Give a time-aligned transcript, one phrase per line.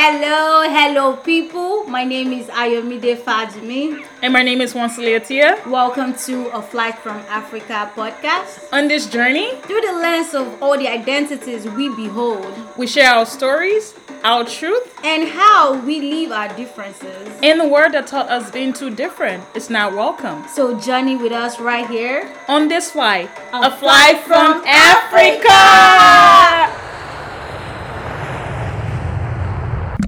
[0.00, 1.82] Hello, hello, people.
[1.88, 4.06] My name is Ayomide Fajimi.
[4.22, 5.60] And my name is Wansalia Tia.
[5.66, 8.72] Welcome to a Flight from Africa podcast.
[8.72, 13.26] On this journey, through the lens of all the identities we behold, we share our
[13.26, 13.92] stories,
[14.22, 17.36] our truth, and how we live our differences.
[17.42, 20.46] In the world that taught us being too different is not welcome.
[20.46, 24.64] So journey with us right here on this flight, a, a flight, flight from, from
[24.64, 25.48] Africa.
[25.50, 26.87] Africa.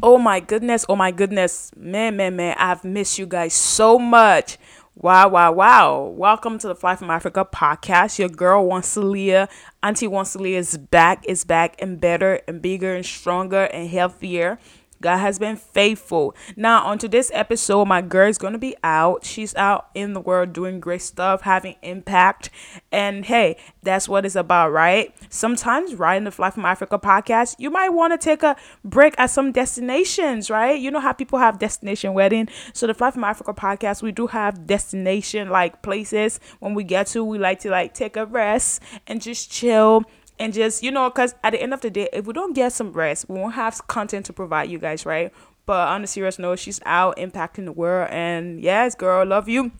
[0.02, 1.72] Oh my goodness, oh my goodness.
[1.76, 4.56] Man, man, man, I've missed you guys so much.
[4.94, 6.04] Wow, wow, wow.
[6.04, 8.18] Welcome to the Fly from Africa podcast.
[8.18, 9.50] Your girl Wansalia,
[9.82, 14.58] Auntie Wansalia is back, is back and better and bigger and stronger and healthier.
[15.02, 16.34] God has been faithful.
[16.56, 19.24] Now, on today's episode, my girl is going to be out.
[19.24, 22.50] She's out in the world doing great stuff, having impact.
[22.92, 25.14] And hey, that's what it's about, right?
[25.30, 29.30] Sometimes, riding the Fly from Africa podcast, you might want to take a break at
[29.30, 30.78] some destinations, right?
[30.78, 32.48] You know how people have destination wedding.
[32.74, 37.06] So, the Fly from Africa podcast, we do have destination like places when we get
[37.08, 40.04] to, we like to like take a rest and just chill
[40.40, 42.72] and just you know because at the end of the day if we don't get
[42.72, 45.32] some rest we won't have content to provide you guys right?
[45.66, 49.70] But on a serious note she's out impacting the world and yes girl love you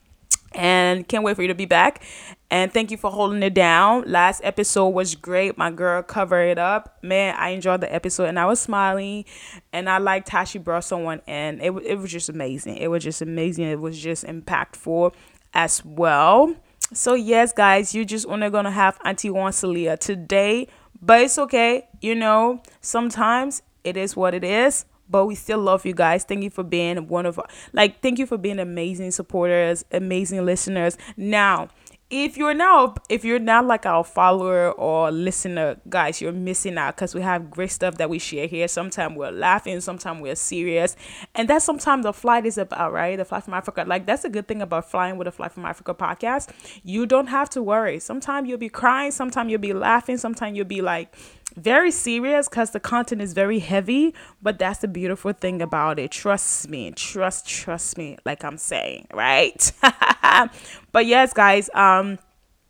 [0.52, 2.02] and can't wait for you to be back.
[2.50, 4.02] And thank you for holding it down.
[4.10, 5.56] Last episode was great.
[5.56, 6.98] My girl covered it up.
[7.02, 9.24] Man i enjoyed the episode and i was smiling
[9.72, 11.60] and i liked how she brought someone in.
[11.60, 12.76] It, it was just amazing.
[12.76, 13.64] It was just amazing.
[13.64, 15.14] It was just impactful
[15.54, 16.54] as well
[16.92, 20.68] so yes, guys, you're just only gonna have Auntie Wansalia today,
[21.00, 21.88] but it's okay.
[22.00, 26.24] You know, sometimes it is what it is but we still love you guys.
[26.24, 27.40] Thank you for being one of
[27.72, 30.96] like thank you for being amazing supporters, amazing listeners.
[31.16, 31.68] Now,
[32.10, 36.96] if you're now if you're not like our follower or listener guys you're missing out
[36.96, 38.66] because we have great stuff that we share here.
[38.66, 40.96] Sometimes we're laughing sometimes we're serious.
[41.36, 43.16] And that's sometimes the flight is about right?
[43.16, 43.84] The flight from africa.
[43.86, 46.50] Like that's a good thing about flying with a flight from africa podcast.
[46.82, 48.00] You don't have to worry.
[48.00, 51.14] Sometimes you'll be crying sometimes you'll be laughing sometimes you'll be like
[51.56, 56.10] very serious because the content is very heavy, but that's the beautiful thing about it.
[56.10, 59.72] Trust me, trust, trust me, like I'm saying, right?
[60.92, 62.18] but yes, guys, um,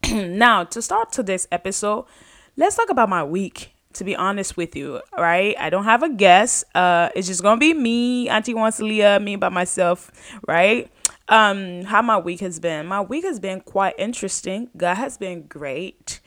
[0.11, 2.07] now to start today's episode,
[2.57, 3.75] let's talk about my week.
[3.95, 5.57] To be honest with you, right?
[5.59, 6.63] I don't have a guest.
[6.77, 10.13] Uh, it's just gonna be me, Auntie Wansalia, me by myself,
[10.47, 10.89] right?
[11.29, 12.87] Um, how my week has been.
[12.87, 14.71] My week has been quite interesting.
[14.77, 16.21] God has been great.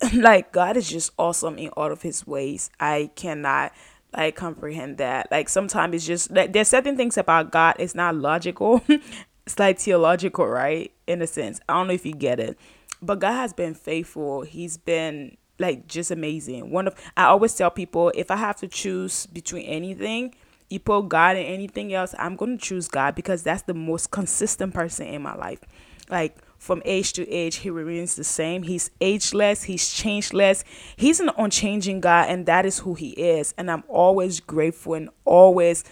[0.14, 2.70] like God is just awesome in all of his ways.
[2.80, 3.72] I cannot
[4.16, 5.30] like comprehend that.
[5.30, 8.82] Like sometimes it's just like there's certain things about God it's not logical.
[9.46, 10.92] it's like theological, right?
[11.06, 11.60] In a sense.
[11.68, 12.58] I don't know if you get it.
[13.02, 14.42] But God has been faithful.
[14.42, 16.70] He's been like just amazing.
[16.70, 20.34] One of I always tell people if I have to choose between anything,
[20.70, 24.72] you put God and anything else, I'm to choose God because that's the most consistent
[24.72, 25.60] person in my life.
[26.08, 28.64] Like from age to age, he remains the same.
[28.64, 30.62] He's ageless, he's changeless.
[30.94, 33.54] He's an unchanging God, and that is who he is.
[33.56, 35.84] And I'm always grateful and always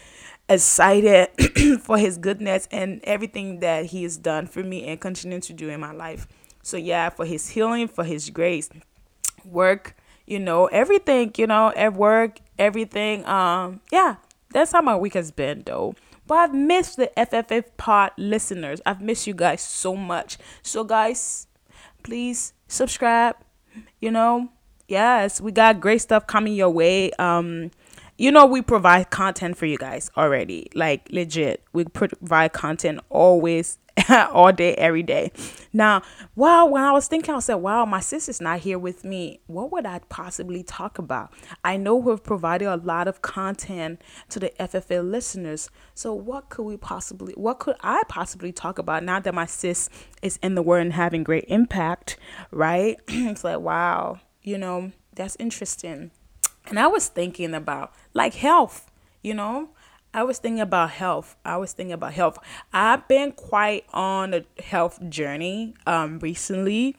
[0.47, 1.31] excited
[1.81, 5.71] for his goodness and everything that he has done for me and continuing to do
[5.71, 6.29] in my life.
[6.63, 8.69] So yeah, for his healing, for his grace,
[9.47, 9.97] work,
[10.27, 13.25] you know, everything, you know, at work, everything.
[13.25, 14.17] Um, yeah,
[14.53, 15.95] that's how my week has been though.
[16.29, 18.83] But I've missed the FFA pod listeners.
[18.85, 20.37] I've missed you guys so much.
[20.63, 21.47] So, guys,
[22.03, 23.37] please subscribe.
[23.99, 24.51] You know,
[24.89, 27.11] yes, we got great stuff coming your way.
[27.13, 27.71] Um,
[28.19, 30.69] you know, we provide content for you guys already.
[30.75, 33.79] Like, legit, we provide content always
[34.33, 35.33] all day, every day.
[35.73, 36.03] Now,
[36.35, 39.41] wow, when I was thinking, I said, wow, my sister's not here with me.
[39.47, 41.33] What would I possibly talk about?
[41.65, 44.01] I know we've provided a lot of content
[44.31, 45.71] to the FFA listeners.
[45.95, 49.89] So, what could we possibly, what could I possibly talk about now that my sis
[50.23, 52.17] is in the world and having great impact,
[52.51, 52.99] right?
[53.09, 56.11] it's like, wow, you know, that's interesting.
[56.67, 58.91] And I was thinking about like health,
[59.23, 59.71] you know,
[60.19, 61.37] I was thinking about health.
[61.45, 62.39] I was thinking about health.
[62.73, 66.97] I've been quite on a health journey um recently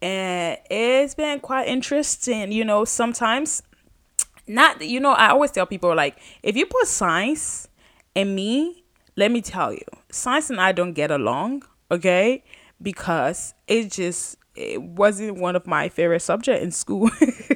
[0.00, 2.50] and it's been quite interesting.
[2.50, 3.62] You know, sometimes
[4.46, 7.68] not you know, I always tell people like if you put science
[8.16, 8.84] and me,
[9.16, 12.42] let me tell you, science and I don't get along, okay?
[12.80, 17.10] Because it just it wasn't one of my favorite subject in school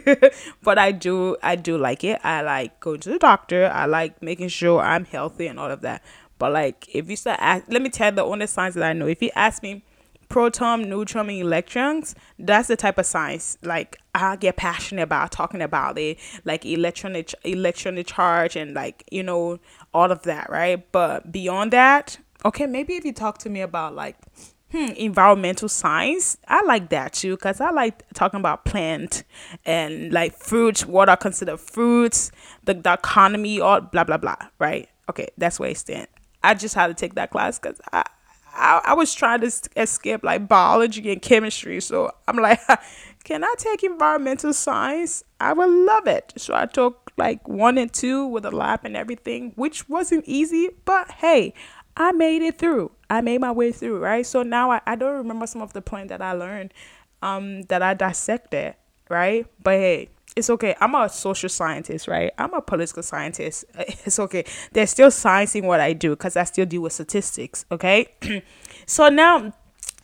[0.63, 4.23] but i do i do like it i like going to the doctor i like
[4.23, 6.03] making sure i'm healthy and all of that
[6.39, 8.93] but like if you start ask, let me tell you the only science that i
[8.93, 9.85] know if you ask me
[10.29, 12.15] proton, neutron, and electrons.
[12.39, 17.35] That's the type of science like I get passionate about talking about it, like electronic
[17.45, 19.59] electronic charge and like you know
[19.95, 20.91] all of that, right?
[20.93, 24.17] But beyond that, okay, maybe if you talk to me about like
[24.77, 29.25] hmm, environmental science, I like that too because I like talking about plant
[29.65, 32.31] and like fruits, what are considered fruits,
[32.65, 34.89] the, the economy, all blah blah blah, right?
[35.09, 36.09] Okay, that's where I stand.
[36.43, 38.05] I just had to take that class because I,
[38.55, 41.81] I, I was trying to escape like biology and chemistry.
[41.81, 42.61] So I'm like,
[43.25, 45.25] can I take environmental science?
[45.41, 46.33] I would love it.
[46.37, 50.71] So I took like one and two with a lab and everything, which wasn't easy,
[50.85, 51.55] but hey,
[51.97, 52.93] I made it through.
[53.09, 54.27] I made my way through, right?
[54.27, 56.75] So now I, I don't remember some of the point that I learned
[57.23, 58.75] um that I dissected,
[59.09, 59.47] right?
[59.63, 60.75] But hey, it's okay.
[60.81, 62.31] I'm a social scientist, right?
[62.37, 63.65] I'm a political scientist.
[64.05, 64.45] It's okay.
[64.73, 68.09] There's still science in what I do because I still deal with statistics, okay?
[68.87, 69.53] so now,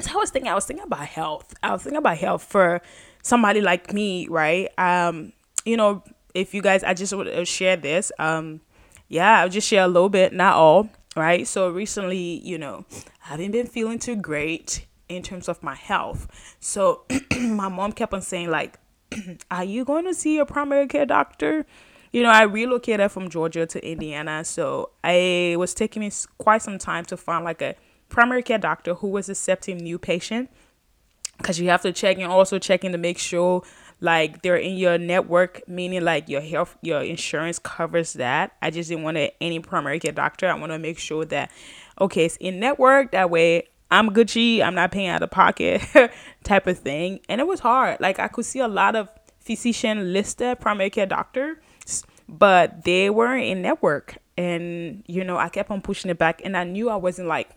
[0.00, 1.54] so I was thinking, I was thinking about health.
[1.62, 2.80] I was thinking about health for
[3.22, 4.68] somebody like me, right?
[4.78, 5.34] Um,
[5.66, 6.02] you know,
[6.34, 8.10] if you guys, I just want to share this.
[8.18, 8.62] Um,
[9.08, 11.46] yeah, I'll just share a little bit, not all, right?
[11.46, 12.84] So recently, you know,
[13.24, 16.56] I haven't been feeling too great in terms of my health.
[16.60, 17.04] So
[17.38, 18.78] my mom kept on saying like
[19.50, 21.66] are you going to see a primary care doctor?
[22.12, 26.78] You know, I relocated from Georgia to Indiana, so I was taking me quite some
[26.78, 27.74] time to find like a
[28.10, 30.50] primary care doctor who was accepting new patient
[31.38, 33.62] because you have to check and also checking to make sure
[34.02, 38.88] like they're in your network meaning like your health your insurance covers that i just
[38.88, 41.50] didn't want any primary care doctor i want to make sure that
[42.00, 45.82] okay it's in network that way I'm Gucci, I'm not paying out of pocket
[46.44, 47.20] type of thing.
[47.28, 48.00] And it was hard.
[48.00, 51.58] Like I could see a lot of physician listed primary care doctors,
[52.26, 54.16] but they weren't in network.
[54.38, 57.50] And you know, I kept on pushing it back and I knew I wasn't like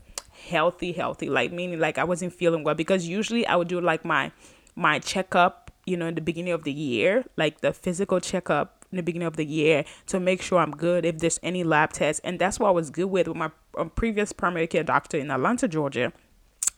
[0.50, 4.04] healthy, healthy, like meaning like I wasn't feeling well because usually I would do like
[4.04, 4.34] my
[4.76, 8.98] my checkup, you know, in the beginning of the year, like the physical checkup in
[8.98, 12.22] the beginning of the year to make sure I'm good if there's any lab tests.
[12.24, 15.32] And that's what I was good with with my um, previous primary care doctor in
[15.32, 16.12] Atlanta, Georgia.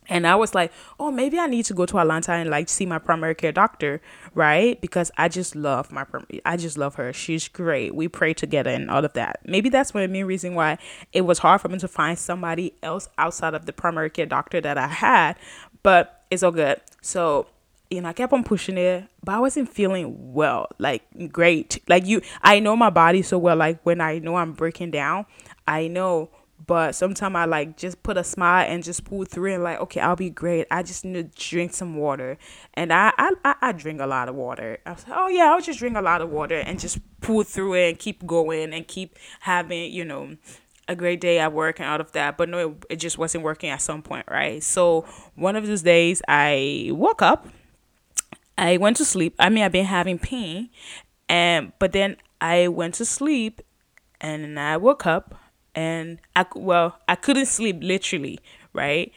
[0.10, 2.86] And I was like, oh, maybe I need to go to Atlanta and like see
[2.86, 4.02] my primary care doctor,
[4.34, 4.80] right?
[4.80, 7.12] Because I just love my, primary, I just love her.
[7.12, 7.94] She's great.
[7.94, 9.42] We pray together and all of that.
[9.46, 10.78] Maybe that's one main reason why
[11.12, 14.62] it was hard for me to find somebody else outside of the primary care doctor
[14.62, 15.36] that I had,
[15.84, 16.82] but it's all good.
[17.02, 17.48] So,
[17.90, 21.82] you know, I kept on pushing it, but I wasn't feeling well, like great.
[21.88, 23.56] Like you, I know my body so well.
[23.56, 25.26] Like when I know I'm breaking down,
[25.68, 26.30] I know
[26.66, 30.00] but sometimes I like just put a smile and just pull through and like, okay,
[30.00, 30.66] I'll be great.
[30.72, 32.38] I just need to drink some water.
[32.74, 34.80] And I, I, I, I drink a lot of water.
[34.86, 37.44] I was like, oh yeah, I'll just drink a lot of water and just pull
[37.44, 40.36] through it and keep going and keep having, you know,
[40.88, 42.38] a great day at work and out of that.
[42.38, 44.64] But no, it, it just wasn't working at some point, right?
[44.64, 45.06] So
[45.36, 47.48] one of those days I woke up,
[48.58, 49.36] I went to sleep.
[49.40, 50.70] I mean, I've been having pain
[51.30, 53.62] and, but then I went to sleep
[54.22, 55.36] and I woke up
[55.76, 58.40] and I well I couldn't sleep literally
[58.74, 59.12] right?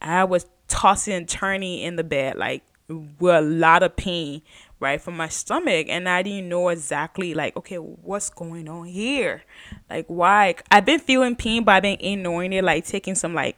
[0.00, 4.42] I was tossing and turning in the bed like with a lot of pain
[4.78, 9.42] right from my stomach and I didn't know exactly like okay what's going on here?
[9.90, 10.54] Like why?
[10.70, 13.56] I've been feeling pain but I've been ignoring it like taking some like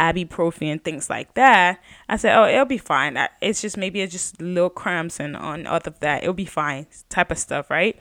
[0.00, 4.40] ibuprofen things like that I said oh it'll be fine it's just maybe it's just
[4.40, 8.00] little cramps and on of that it'll be fine type of stuff right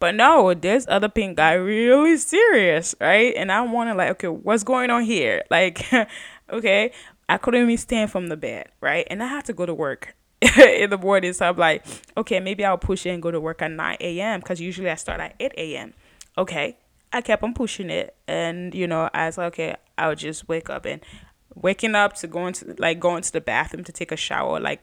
[0.00, 3.34] but no, this other pink guy really serious, right?
[3.36, 5.44] And I'm wondering like, okay, what's going on here?
[5.50, 5.84] Like,
[6.50, 6.92] okay,
[7.28, 9.06] I couldn't even stand from the bed, right?
[9.10, 10.16] And I had to go to work
[10.56, 11.34] in the morning.
[11.34, 11.84] So I'm like,
[12.16, 14.40] okay, maybe I'll push it and go to work at 9 a.m.
[14.40, 15.92] because usually I start at 8 a.m.
[16.38, 16.78] Okay,
[17.12, 20.70] I kept on pushing it, and you know, I was like, okay, I'll just wake
[20.70, 21.02] up and
[21.54, 24.60] waking up to going to like going to the bathroom to take a shower.
[24.60, 24.82] Like,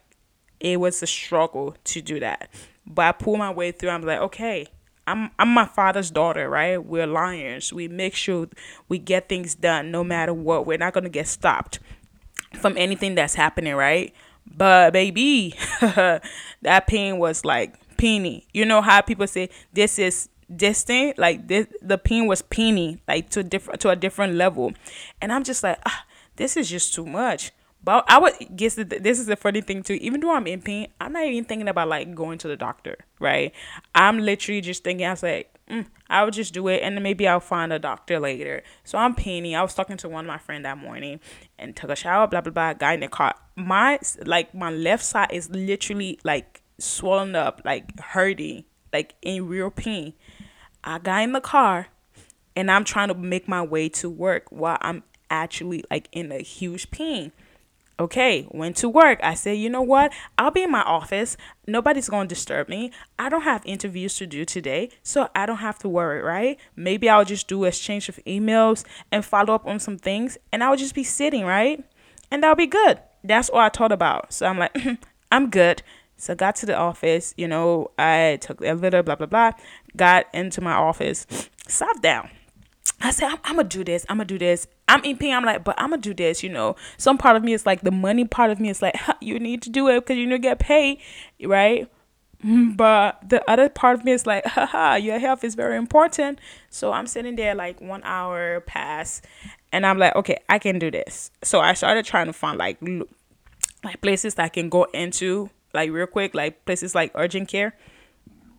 [0.59, 2.49] it was a struggle to do that,
[2.85, 3.89] but I pulled my way through.
[3.89, 4.67] I'm like, okay,
[5.07, 6.83] I'm I'm my father's daughter, right?
[6.83, 7.71] We're lions.
[7.71, 8.49] We make sure
[8.89, 10.65] we get things done no matter what.
[10.65, 11.79] We're not gonna get stopped
[12.59, 14.13] from anything that's happening, right?
[14.45, 18.45] But baby, that pain was like peeny.
[18.53, 23.29] You know how people say this is distant, like this the pain was peeny, like
[23.31, 24.73] to different to a different level.
[25.21, 26.05] And I'm just like, ah,
[26.37, 27.51] this is just too much.
[27.83, 29.93] But I would guess that this is the funny thing too.
[29.93, 32.97] Even though I'm in pain, I'm not even thinking about like going to the doctor,
[33.19, 33.53] right?
[33.93, 37.03] I'm literally just thinking, I was like, mm, I would just do it, and then
[37.03, 38.63] maybe I'll find a doctor later.
[38.83, 39.55] So I'm paining.
[39.55, 41.19] I was talking to one of my friend that morning,
[41.57, 42.73] and took a shower, blah blah blah.
[42.73, 47.97] Guy in the car, my like my left side is literally like swollen up, like
[47.99, 50.13] hurting, like in real pain.
[50.83, 51.87] I got in the car,
[52.55, 56.39] and I'm trying to make my way to work while I'm actually like in a
[56.39, 57.31] huge pain
[57.99, 59.19] Okay, went to work.
[59.23, 60.13] I said, you know what?
[60.37, 61.35] I'll be in my office.
[61.65, 62.91] Nobody's going to disturb me.
[63.17, 66.59] I don't have interviews to do today, so I don't have to worry, right?
[66.75, 70.75] Maybe I'll just do exchange of emails and follow up on some things, and I'll
[70.75, 71.83] just be sitting, right?
[72.29, 72.99] And that'll be good.
[73.23, 74.31] That's all I thought about.
[74.31, 75.81] So I'm like, mm-hmm, I'm good.
[76.17, 79.51] So I got to the office, you know, I took the elevator, blah, blah, blah,
[79.95, 81.25] got into my office,
[81.67, 82.29] sat down.
[83.01, 84.05] I said, I'm, I'm, gonna do this.
[84.09, 84.67] I'm gonna do this.
[84.87, 85.33] I'm in pain.
[85.33, 86.41] I'm like, but I'm gonna do this.
[86.41, 88.95] You know, some part of me is like the money part of me is like,
[89.21, 90.99] you need to do it because you need to get paid,
[91.43, 91.89] right?
[92.43, 96.39] Mm, but the other part of me is like, haha, your health is very important.
[96.69, 99.21] So I'm sitting there like one hour pass,
[99.71, 101.31] and I'm like, okay, I can do this.
[101.43, 102.77] So I started trying to find like
[103.83, 107.75] like places that I can go into like real quick, like places like urgent care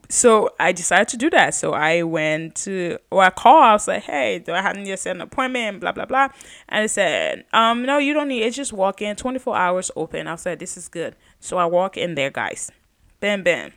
[0.08, 1.54] so I decided to do that.
[1.54, 4.96] So I went to, or I called, I was like, hey, do I have to
[4.96, 5.80] set an appointment?
[5.80, 6.28] Blah, blah, blah.
[6.68, 10.26] And it said, um, no, you don't need, it's just walk in, 24 hours open.
[10.26, 11.14] I said, this is good.
[11.40, 12.70] So I walk in there, guys.
[13.20, 13.72] Bam, bam.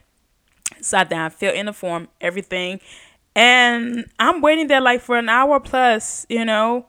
[0.79, 2.79] Sat down, fill in the form, everything.
[3.35, 6.85] And I'm waiting there like for an hour plus, you know,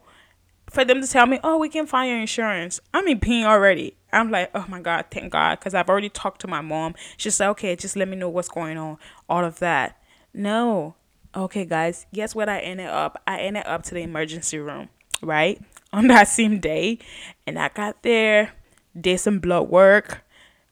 [0.72, 2.80] for them to tell me, oh, we can find your insurance.
[2.92, 3.94] I'm in pain already.
[4.12, 5.58] I'm like, oh my God, thank God.
[5.58, 6.94] Because I've already talked to my mom.
[7.16, 8.98] She's like, okay, just let me know what's going on.
[9.28, 10.02] All of that.
[10.34, 10.94] No.
[11.34, 13.22] Okay, guys, guess what I ended up?
[13.26, 14.90] I ended up to the emergency room,
[15.22, 15.62] right?
[15.92, 16.98] On that same day.
[17.46, 18.52] And I got there,
[18.98, 20.22] did some blood work,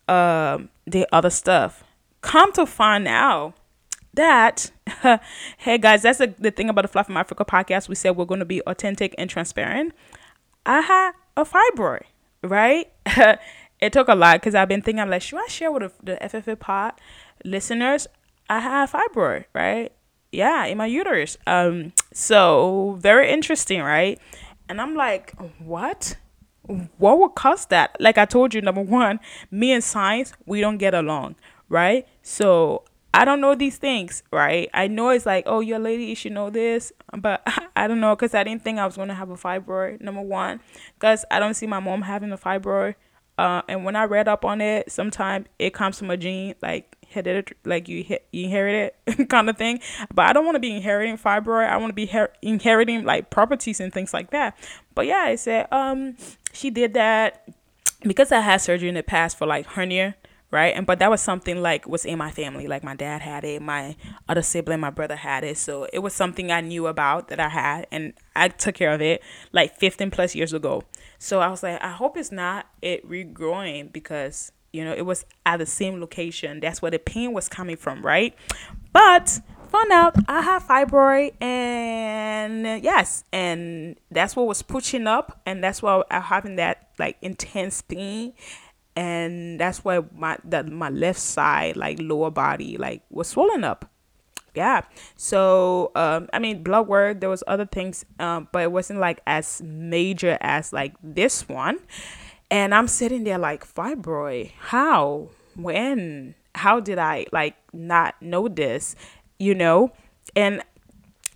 [0.09, 1.85] um, did other stuff.
[2.21, 3.55] Come to find out
[4.15, 4.71] that,
[5.59, 7.89] hey guys, that's the, the thing about the Fly from Africa podcast.
[7.89, 9.93] We said we're going to be authentic and transparent.
[10.67, 12.05] I had a fibroid
[12.43, 12.91] right?
[13.81, 16.59] it took a lot because I've been thinking, like, should I share with the, FFA
[16.59, 16.95] pod
[17.45, 18.07] listeners?
[18.49, 19.93] I have fibroid, right?
[20.33, 21.37] Yeah, in my uterus.
[21.47, 24.19] Um, so very interesting, right?
[24.69, 26.17] And I'm like, what?
[26.99, 27.97] What would cause that?
[28.01, 29.19] Like I told you, number one,
[29.51, 31.35] me and science, we don't get along,
[31.69, 32.07] right?
[32.23, 34.71] So I don't know these things, right?
[34.73, 37.43] I know it's like, oh, you're a lady, you should know this, but
[37.77, 40.01] I don't know because I didn't think I was gonna have a fibroid.
[40.01, 40.61] Number one,
[40.95, 42.95] because I don't see my mom having a fibroid.
[43.37, 46.97] Uh, and when I read up on it, sometimes it comes from a gene, like
[47.11, 49.81] hereditary, like you you inherit it kind of thing.
[50.15, 51.69] But I don't want to be inheriting fibroid.
[51.69, 54.57] I want to be her- inheriting like properties and things like that.
[54.95, 56.17] But yeah, I said, um,
[56.53, 57.49] she did that
[58.03, 60.17] because I had surgery in the past for like hernia
[60.51, 60.75] right?
[60.75, 62.67] And but that was something like was in my family.
[62.67, 63.97] Like my dad had it my
[64.29, 65.57] other sibling my brother had it.
[65.59, 69.01] So it was something i knew about that i had and i took care of
[69.01, 70.83] it like 15 plus years ago.
[71.19, 75.25] So i was like i hope it's not it regrowing because you know it was
[75.47, 76.61] at the same location.
[76.61, 78.35] That's where the pain was coming from right?
[78.93, 79.41] But
[79.71, 85.81] found out I have fibroid and yes, and that's what was pushing up and that's
[85.81, 88.33] why I'm uh, having that like intense pain
[88.97, 93.91] and that's why my that my left side like lower body like was swollen up.
[94.55, 94.83] Yeah.
[95.17, 99.21] So um i mean blood work there was other things um but it wasn't like
[99.27, 101.79] as major as like this one.
[102.51, 105.31] And i'm sitting there like fibroid how?
[105.57, 106.35] When?
[106.55, 108.97] How did i like not know this?
[109.39, 109.93] You know?
[110.35, 110.63] And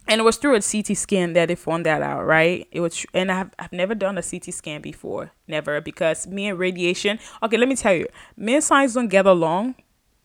[0.06, 2.68] and it was through a CT scan that they found that out, right?
[2.70, 6.58] It was, and I've I've never done a CT scan before, never, because me and
[6.58, 7.18] radiation.
[7.42, 8.06] Okay, let me tell you,
[8.36, 9.76] me and science don't get along,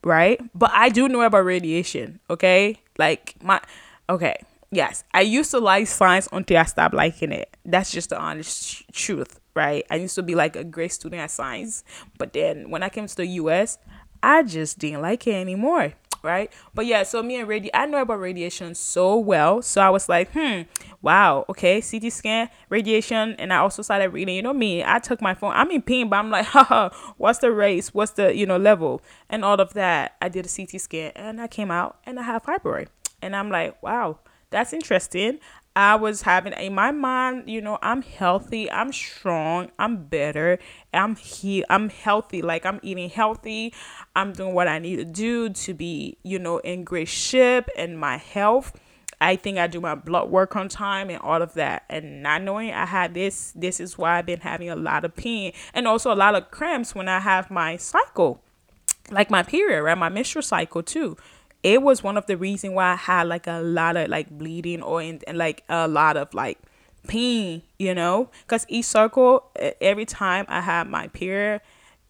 [0.03, 0.39] right?
[0.53, 2.81] But I do know about radiation, okay?
[2.97, 3.61] Like my,
[4.09, 4.35] okay,
[4.71, 7.55] yes, I used to like science until I stopped liking it.
[7.65, 9.85] That's just the honest truth, right?
[9.89, 11.83] I used to be like a great student at science,
[12.17, 13.77] but then when I came to the U.S.,
[14.21, 16.51] I just didn't like it anymore right?
[16.73, 19.61] But yeah, so me and radi I know about radiation so well.
[19.61, 20.61] So I was like, hmm,
[21.01, 24.35] wow, okay, CT scan, radiation, and I also started reading.
[24.35, 25.53] You know me, I took my phone.
[25.53, 27.93] I'm in pain, but I'm like, haha, what's the race?
[27.93, 30.15] What's the you know level and all of that?
[30.21, 32.87] I did a CT scan and I came out and I have fibroid,
[33.21, 35.39] and I'm like, wow, that's interesting.
[35.79, 40.59] I was having in my mind, you know, I'm healthy, I'm strong, I'm better,
[40.93, 43.73] I'm he I'm healthy, like I'm eating healthy,
[44.13, 47.97] I'm doing what I need to do to be, you know, in great shape and
[47.97, 48.77] my health.
[49.21, 51.85] I think I do my blood work on time and all of that.
[51.89, 55.15] And not knowing I had this, this is why I've been having a lot of
[55.15, 58.43] pain and also a lot of cramps when I have my cycle,
[59.11, 59.97] like my period, right?
[59.97, 61.15] My menstrual cycle too
[61.63, 64.81] it was one of the reason why I had like a lot of like bleeding
[64.81, 66.57] or in, and like a lot of like
[67.07, 69.51] pain, you know, because each circle
[69.81, 71.61] every time I had my period,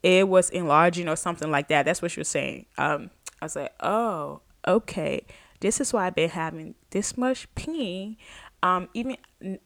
[0.03, 1.85] it was enlarging or something like that.
[1.85, 2.65] That's what she was saying.
[2.77, 3.09] Um,
[3.41, 5.25] I was like, oh, okay,
[5.61, 8.17] this is why I've been having this much pain.
[8.63, 9.17] um, even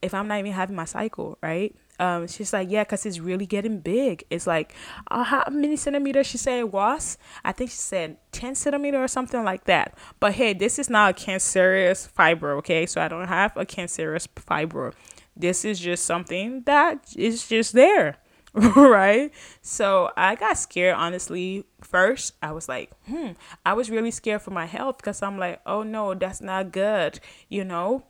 [0.02, 1.76] if I'm not even having my cycle, right?
[2.00, 4.24] Um, she's like, yeah, cause it's really getting big.
[4.30, 4.74] It's like,
[5.10, 7.18] uh, how many centimeters she said it was?
[7.44, 9.98] I think she said ten centimeter or something like that.
[10.20, 12.86] But hey, this is not a cancerous fibro, okay?
[12.86, 14.94] So I don't have a cancerous fibro.
[15.36, 18.18] This is just something that is just there,
[18.54, 19.32] right?
[19.62, 21.66] So I got scared, honestly.
[21.82, 23.32] First, I was like, hmm,
[23.66, 27.20] I was really scared for my health because I'm like, oh no, that's not good,
[27.50, 28.04] you know?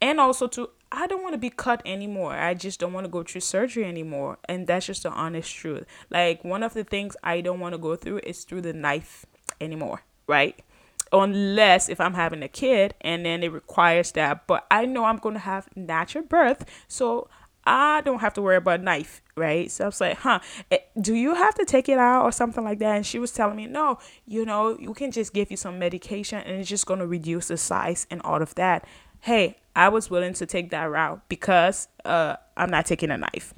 [0.00, 2.32] And also, to I don't want to be cut anymore.
[2.32, 4.38] I just don't want to go through surgery anymore.
[4.48, 5.84] And that's just the honest truth.
[6.10, 9.26] Like, one of the things I don't want to go through is through the knife
[9.60, 10.58] anymore, right?
[11.12, 14.46] Unless if I'm having a kid and then it requires that.
[14.46, 16.64] But I know I'm going to have natural birth.
[16.86, 17.28] So
[17.68, 19.70] I don't have to worry about knife, right?
[19.70, 20.40] So I was like, huh,
[20.70, 22.96] eh, do you have to take it out or something like that?
[22.96, 26.38] And she was telling me, no, you know, you can just give you some medication
[26.38, 28.86] and it's just going to reduce the size and all of that.
[29.20, 33.54] Hey, I was willing to take that route because uh, I'm not taking a knife.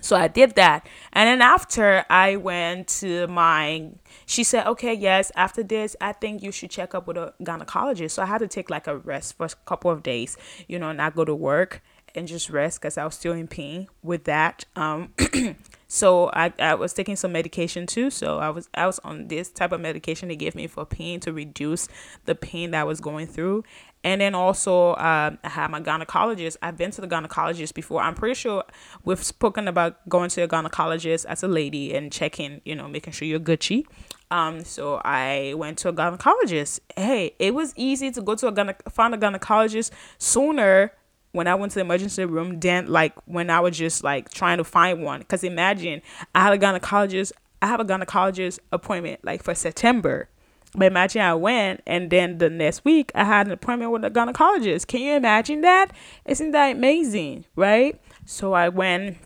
[0.00, 0.86] So I did that.
[1.14, 3.88] And then after I went to my,
[4.26, 8.10] she said, okay, yes, after this, I think you should check up with a gynecologist.
[8.10, 10.36] So I had to take like a rest for a couple of days,
[10.68, 11.82] you know, not go to work
[12.14, 14.66] and just rest because I was still in pain with that.
[14.76, 15.14] Um,
[15.94, 18.10] so I, I was taking some medication too.
[18.10, 21.20] So I was I was on this type of medication they gave me for pain
[21.20, 21.86] to reduce
[22.24, 23.62] the pain that I was going through.
[24.02, 26.56] And then also um, I had my gynecologist.
[26.62, 28.02] I've been to the gynecologist before.
[28.02, 28.64] I'm pretty sure
[29.04, 33.12] we've spoken about going to a gynecologist as a lady and checking, you know, making
[33.12, 33.86] sure you're Gucci.
[34.32, 36.80] Um, so I went to a gynecologist.
[36.96, 40.90] Hey, it was easy to go to a gyne- find a gynecologist sooner
[41.34, 44.58] when I went to the emergency room than like when I was just like trying
[44.58, 45.24] to find one.
[45.24, 46.00] Cause imagine
[46.32, 50.28] I had a gynecologist, I have a gynecologist appointment like for September.
[50.76, 54.10] But imagine I went and then the next week I had an appointment with a
[54.10, 54.86] gynecologist.
[54.86, 55.90] Can you imagine that?
[56.24, 57.46] Isn't that amazing?
[57.56, 58.00] Right?
[58.24, 59.18] So I went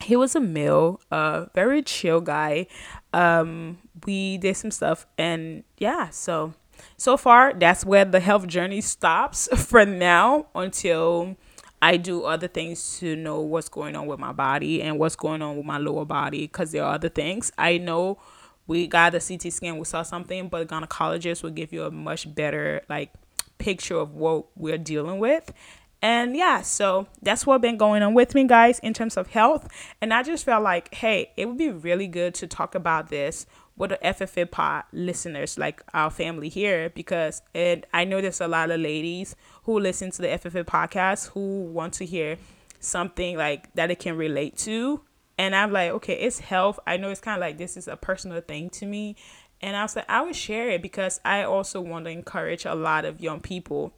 [0.00, 2.68] he was a male, uh, very chill guy.
[3.12, 6.54] Um, we did some stuff and yeah, so
[6.96, 11.36] so far that's where the health journey stops for now until
[11.80, 15.42] I do other things to know what's going on with my body and what's going
[15.42, 17.52] on with my lower body because there are other things.
[17.56, 18.18] I know
[18.66, 21.90] we got a CT scan, we saw something, but a gynecologist will give you a
[21.90, 23.12] much better like
[23.58, 25.52] picture of what we're dealing with.
[26.00, 29.68] And yeah, so that's what been going on with me, guys, in terms of health.
[30.00, 33.46] And I just felt like, hey, it would be really good to talk about this
[33.76, 38.48] with the FFA pod listeners, like our family here, because and I know there's a
[38.48, 42.38] lot of ladies who listen to the FFA podcast who want to hear
[42.80, 45.00] something like that it can relate to.
[45.36, 46.80] And I'm like, okay, it's health.
[46.86, 49.14] I know it's kind of like this is a personal thing to me.
[49.60, 52.74] And I was like, I would share it because I also want to encourage a
[52.74, 53.92] lot of young people,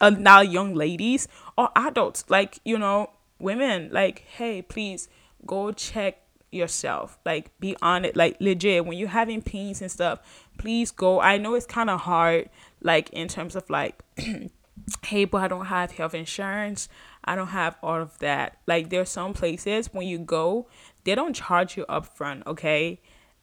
[0.00, 5.08] uh, now young ladies or adults, like, you know, women, like, hey, please
[5.46, 6.20] go check
[6.54, 7.18] yourself.
[7.26, 8.16] Like be on it.
[8.16, 8.86] Like legit.
[8.86, 10.20] When you're having pains and stuff,
[10.56, 11.20] please go.
[11.20, 12.48] I know it's kind of hard,
[12.80, 14.02] like in terms of like,
[15.04, 16.88] hey, but I don't have health insurance.
[17.24, 18.58] I don't have all of that.
[18.66, 20.68] Like there's some places when you go,
[21.04, 22.46] they don't charge you upfront.
[22.46, 23.00] Okay,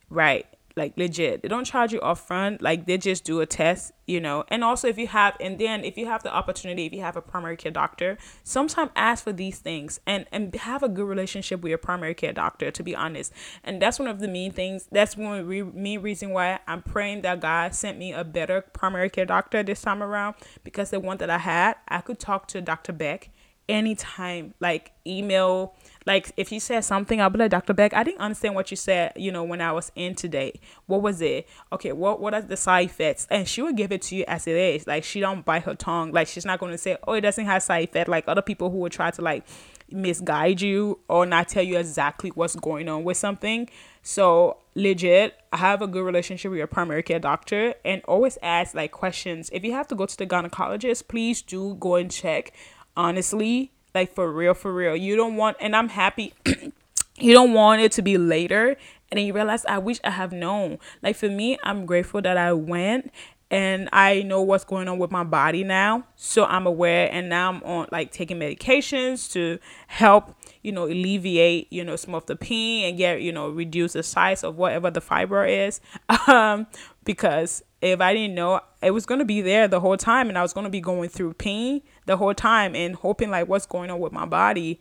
[0.10, 1.42] right like legit.
[1.42, 2.62] They don't charge you upfront.
[2.62, 4.44] Like they just do a test, you know.
[4.48, 7.16] And also if you have and then if you have the opportunity, if you have
[7.16, 11.62] a primary care doctor, sometimes ask for these things and and have a good relationship
[11.62, 12.72] with your primary care doctor.
[12.72, 14.88] To be honest, and that's one of the main things.
[14.92, 19.10] That's one the main reason why I'm praying that God sent me a better primary
[19.10, 22.62] care doctor this time around because the one that I had, I could talk to
[22.62, 22.94] Dr.
[22.94, 23.30] Beck
[23.72, 25.76] anytime, like email
[26.06, 27.74] like if you said something, I'll be like, Dr.
[27.74, 30.60] Beck, I didn't understand what you said, you know, when I was in today.
[30.88, 31.48] What was it?
[31.72, 33.28] Okay, what what are the side effects?
[33.30, 34.88] And she will give it to you as it is.
[34.88, 36.12] Like she don't bite her tongue.
[36.12, 38.78] Like she's not gonna say, Oh, it doesn't have side effect like other people who
[38.80, 39.46] would try to like
[39.92, 43.70] misguide you or not tell you exactly what's going on with something.
[44.02, 48.74] So legit, I have a good relationship with your primary care doctor and always ask
[48.74, 49.50] like questions.
[49.54, 52.54] If you have to go to the gynecologist, please do go and check.
[52.98, 54.96] Honestly, like for real, for real.
[54.96, 56.34] You don't want, and I'm happy.
[57.18, 58.70] you don't want it to be later
[59.12, 62.38] and then you realize i wish i have known like for me i'm grateful that
[62.38, 63.12] i went
[63.52, 67.50] and i know what's going on with my body now so i'm aware and now
[67.50, 72.36] i'm on like taking medications to help you know alleviate you know some of the
[72.36, 75.82] pain and get you know reduce the size of whatever the fiber is
[76.28, 76.66] um
[77.04, 80.38] because if I didn't know, it was going to be there the whole time and
[80.38, 83.66] I was going to be going through pain the whole time and hoping like what's
[83.66, 84.80] going on with my body.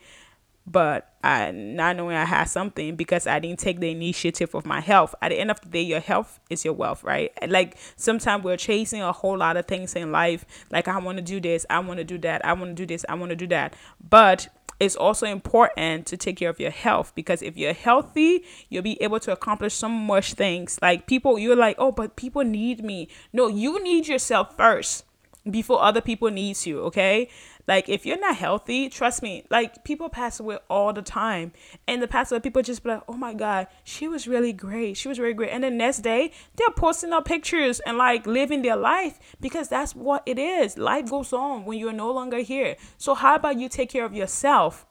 [0.67, 4.81] but I not knowing I had something because I didn't take the initiative of my
[4.81, 5.15] health.
[5.21, 7.33] At the end of the day, your health is your wealth, right?
[7.49, 10.45] Like sometimes we're chasing a whole lot of things in life.
[10.71, 12.87] Like I want to do this, I want to do that, I want to do
[12.87, 13.75] this, I want to do that.
[14.09, 14.49] But
[14.81, 19.01] it's also important to take care of your health because if you're healthy, you'll be
[19.03, 20.79] able to accomplish so much things.
[20.81, 23.09] Like people, you're like, oh, but people need me.
[23.33, 25.05] No, you need yourself first
[25.49, 27.29] before other people needs you okay?
[27.67, 31.53] Like if you're not healthy trust me like people pass away all the time.
[31.87, 34.97] And the pass away people just be like oh my god she was really great.
[34.97, 35.51] She was really great.
[35.51, 39.95] And the next day they're posting up pictures and like living their life because that's
[39.95, 40.77] what it is.
[40.77, 42.77] Life goes on when you're no longer here.
[42.99, 44.87] So how about you take care of yourself?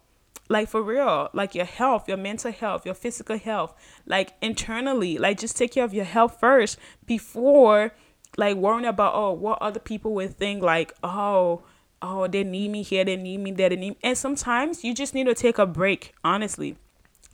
[0.47, 3.75] Like for real like your health your mental health your physical health
[4.07, 5.17] like internally.
[5.17, 7.93] Like just take care of your health first before
[8.39, 11.62] like worrying about oh what other people would think like oh
[12.02, 13.97] oh they need me here they need me there they need me.
[14.02, 16.78] and sometimes you just need to take a break honestly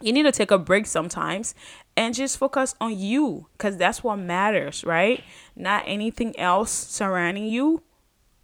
[0.02, 1.54] you need to take a break sometimes
[1.96, 5.24] and just focus on you because that's what matters right
[5.56, 7.82] not anything else surrounding you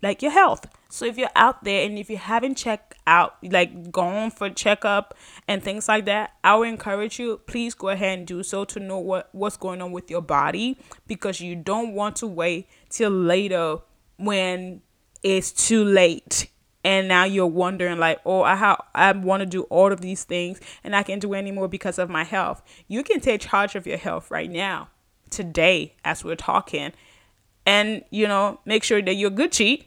[0.02, 0.68] like your health.
[0.90, 5.18] So if you're out there and if you haven't checked out, like gone for checkup
[5.48, 8.80] and things like that, I would encourage you, please go ahead and do so to
[8.80, 13.12] know what, what's going on with your body because you don't want to wait till
[13.12, 13.78] later
[14.18, 14.82] when
[15.24, 16.50] it's too late
[16.84, 20.24] and now you're wondering like oh i have i want to do all of these
[20.24, 22.64] things and i can't do anymore because of my health.
[22.88, 24.90] You can take charge of your health right now
[25.30, 26.92] today as we're talking
[27.66, 29.86] and you know make sure that you're Gucci,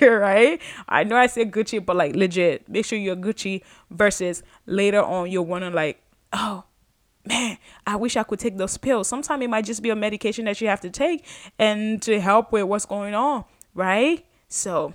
[0.20, 0.60] right?
[0.88, 3.62] I know I said Gucci, but like legit, make sure you're Gucci.
[3.90, 6.02] Versus later on, you're wondering like,
[6.32, 6.64] oh
[7.24, 9.08] man, I wish I could take those pills.
[9.08, 11.24] Sometimes it might just be a medication that you have to take
[11.58, 14.24] and to help with what's going on, right?
[14.48, 14.94] So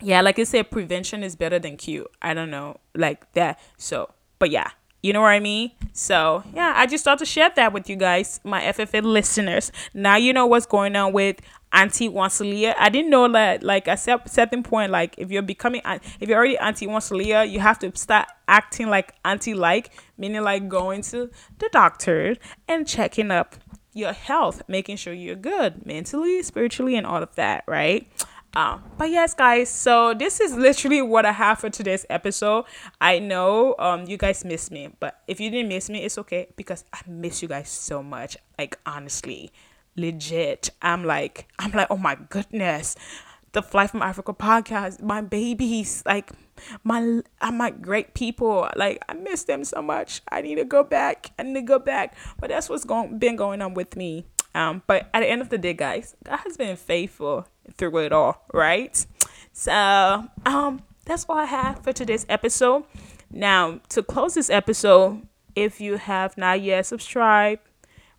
[0.00, 2.06] yeah, like I said, prevention is better than cure.
[2.22, 3.58] I don't know, like that.
[3.76, 4.70] So, but yeah,
[5.02, 5.70] you know what I mean?
[5.92, 9.72] So, yeah, I just thought to share that with you guys, my FFA listeners.
[9.94, 11.40] Now you know what's going on with
[11.72, 12.74] Auntie Wansalia.
[12.78, 16.36] I didn't know that, like, at a certain point, like, if you're becoming, if you're
[16.36, 21.30] already Auntie Wansalia, you have to start acting like Auntie like, meaning like going to
[21.58, 22.36] the doctor
[22.68, 23.54] and checking up
[23.92, 28.10] your health, making sure you're good mentally, spiritually, and all of that, right?
[28.54, 32.64] Um, but yes, guys, so this is literally what I have for today's episode.
[33.00, 36.48] I know um you guys miss me, but if you didn't miss me, it's okay
[36.56, 38.36] because I miss you guys so much.
[38.58, 39.52] Like honestly,
[39.96, 40.70] legit.
[40.82, 42.96] I'm like, I'm like, oh my goodness.
[43.52, 46.30] The Fly from Africa podcast, my babies, like
[46.82, 48.68] my uh, my great people.
[48.74, 50.22] Like I miss them so much.
[50.30, 51.30] I need to go back.
[51.38, 52.16] I need to go back.
[52.40, 54.26] But that's what's going been going on with me.
[54.54, 58.12] Um, but at the end of the day, guys, God has been faithful through it
[58.12, 59.06] all, right?
[59.52, 62.84] So, um, that's all I have for today's episode.
[63.30, 67.62] Now, to close this episode, if you have not yet subscribed,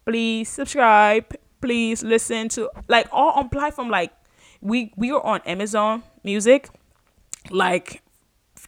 [0.05, 1.35] please subscribe.
[1.61, 4.11] Please listen to like all on platform like
[4.61, 6.69] we we are on Amazon Music,
[7.49, 8.01] like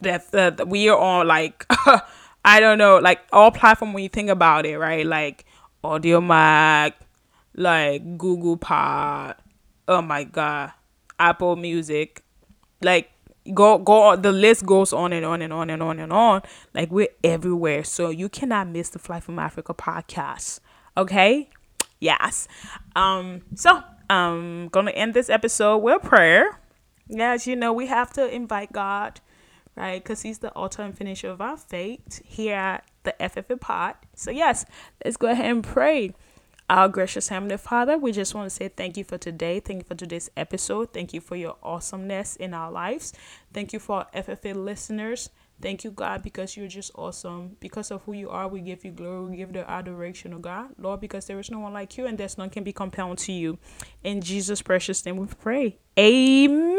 [0.02, 1.66] that uh, we are on like
[2.44, 5.04] I don't know like all platform when you think about it, right?
[5.04, 5.44] Like
[5.82, 6.92] Audiomack,
[7.54, 9.36] like Google Pod,
[9.88, 10.72] oh my god,
[11.18, 12.22] Apple Music,
[12.82, 13.10] like
[13.52, 16.42] go go the list goes on and on and on and on and on.
[16.74, 20.60] Like we're everywhere, so you cannot miss the Fly from Africa podcast.
[20.96, 21.50] Okay,
[22.00, 22.48] yes.
[22.96, 26.60] Um, so I'm gonna end this episode with prayer.
[27.08, 29.20] Yes, you know we have to invite God,
[29.76, 30.02] right?
[30.02, 33.94] Because He's the author and finisher of our faith here at the FFA Pod.
[34.14, 34.64] So yes,
[35.04, 36.14] let's go ahead and pray.
[36.70, 39.60] Our gracious Heavenly Father, we just want to say thank you for today.
[39.60, 40.94] Thank you for today's episode.
[40.94, 43.12] Thank you for your awesomeness in our lives.
[43.52, 45.28] Thank you for FFA listeners.
[45.60, 47.56] Thank you, God, because you're just awesome.
[47.60, 49.30] Because of who you are, we give you glory.
[49.30, 50.70] We give the adoration, of God.
[50.78, 53.32] Lord, because there is no one like you and there's none can be compared to
[53.32, 53.58] you.
[54.02, 55.78] In Jesus' precious name we pray.
[55.98, 56.78] Amen.